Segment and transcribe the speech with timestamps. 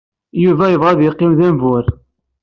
[0.43, 1.85] Yuba yebɣa ad yeqqim d ambur.